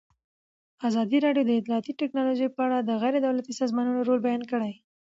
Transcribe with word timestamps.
ازادي 0.87 1.17
راډیو 1.25 1.43
د 1.47 1.51
اطلاعاتی 1.59 1.93
تکنالوژي 2.01 2.47
په 2.51 2.61
اړه 2.67 2.77
د 2.81 2.91
غیر 3.01 3.15
دولتي 3.25 3.53
سازمانونو 3.61 4.05
رول 4.07 4.19
بیان 4.27 4.41
کړی. 4.51 4.73